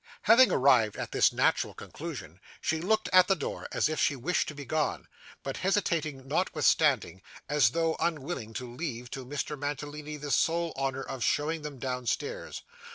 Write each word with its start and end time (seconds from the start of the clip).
Having 0.23 0.51
arrived 0.51 0.95
at 0.95 1.11
this 1.11 1.31
natural 1.31 1.75
conclusion, 1.75 2.39
she 2.59 2.81
looked 2.81 3.07
at 3.13 3.27
the 3.27 3.35
door, 3.35 3.67
as 3.71 3.87
if 3.87 3.99
she 3.99 4.15
wished 4.15 4.47
to 4.47 4.55
be 4.55 4.65
gone, 4.65 5.07
but 5.43 5.57
hesitated 5.57 6.25
notwithstanding, 6.25 7.21
as 7.47 7.69
though 7.69 7.95
unwilling 7.99 8.51
to 8.55 8.67
leave 8.75 9.11
to 9.11 9.23
Mr 9.23 9.55
Mantalini 9.55 10.17
the 10.17 10.31
sole 10.31 10.73
honour 10.75 11.03
of 11.03 11.23
showing 11.23 11.61
them 11.61 11.77
downstairs. 11.77 12.63